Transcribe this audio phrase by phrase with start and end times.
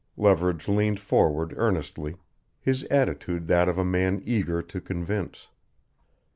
[0.17, 2.15] Leverage leaned forward earnestly,
[2.59, 5.47] his attitude that of a man eager to convince.